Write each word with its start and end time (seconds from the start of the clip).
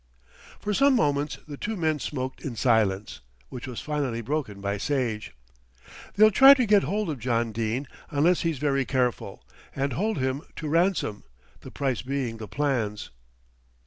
For 0.59 0.73
some 0.73 0.95
moments 0.95 1.37
the 1.47 1.57
two 1.57 1.75
men 1.77 1.99
smoked 1.99 2.41
in 2.41 2.55
silence, 2.55 3.19
which 3.49 3.67
was 3.67 3.81
finally 3.81 4.21
broken 4.21 4.59
by 4.59 4.79
Sage. 4.79 5.35
"They'll 6.15 6.31
try 6.31 6.55
to 6.55 6.65
get 6.65 6.81
hold 6.81 7.11
of 7.11 7.19
John 7.19 7.51
Dene, 7.51 7.85
unless 8.09 8.41
he's 8.41 8.57
very 8.57 8.83
careful, 8.83 9.45
and 9.75 9.93
hold 9.93 10.17
him 10.17 10.41
to 10.55 10.67
ransom, 10.67 11.23
the 11.59 11.69
price 11.69 12.01
being 12.01 12.37
the 12.37 12.47
plans." 12.47 13.11